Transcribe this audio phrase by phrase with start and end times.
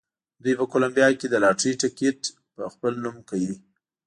[0.43, 2.19] دوی په کولمبیا کې د لاټرۍ ټکټ
[2.55, 3.53] په خپل نوم کوي.